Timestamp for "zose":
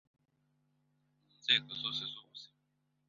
1.81-2.01